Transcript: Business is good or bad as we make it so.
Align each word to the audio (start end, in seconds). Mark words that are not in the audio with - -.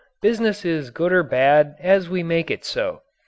Business 0.19 0.65
is 0.65 0.89
good 0.89 1.13
or 1.13 1.21
bad 1.21 1.75
as 1.79 2.09
we 2.09 2.23
make 2.23 2.49
it 2.49 2.65
so. 2.65 3.03